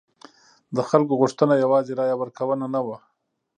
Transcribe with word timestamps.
د 0.75 0.77
خلکو 0.89 1.13
غوښتنه 1.21 1.53
یوازې 1.63 1.91
رایه 1.99 2.15
ورکونه 2.21 2.65
نه 2.75 2.81
وه. 2.85 2.97